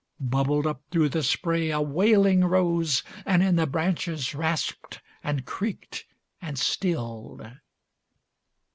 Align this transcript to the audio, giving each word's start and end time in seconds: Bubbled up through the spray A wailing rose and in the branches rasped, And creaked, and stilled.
Bubbled 0.19 0.65
up 0.65 0.81
through 0.89 1.09
the 1.09 1.21
spray 1.21 1.69
A 1.69 1.79
wailing 1.79 2.43
rose 2.43 3.03
and 3.23 3.43
in 3.43 3.55
the 3.55 3.67
branches 3.67 4.33
rasped, 4.33 4.99
And 5.23 5.45
creaked, 5.45 6.07
and 6.41 6.57
stilled. 6.57 7.47